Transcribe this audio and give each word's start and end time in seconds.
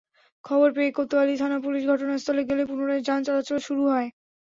খবর 0.45 0.69
পেয়ে 0.73 0.91
কোতোয়ালি 0.91 1.35
থানা-পুলিশ 1.37 1.83
ঘটনাস্থলে 1.87 2.41
গেলে 2.49 2.63
পুনরায় 2.69 3.05
যান 3.07 3.19
চলাচল 3.27 3.57
শুরু 3.67 3.83
হয়। 3.87 4.09